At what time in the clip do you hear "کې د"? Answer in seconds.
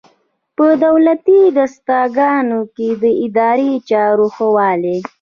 2.75-3.03